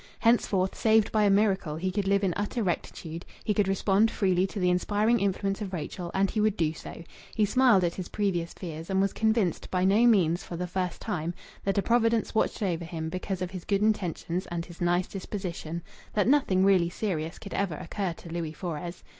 [0.21, 4.47] Henceforth, saved by a miracle, he could live in utter rectitude; he could respond freely
[4.47, 7.03] to the inspiring influence of Rachel, and he would do so.
[7.35, 11.01] He smiled at his previous fears, and was convinced, by no means for the first
[11.01, 11.35] time,
[11.65, 15.83] that a Providence watched over him because of his good intentions and his nice disposition
[16.15, 19.03] that nothing really serious could ever occur to Louis Fores.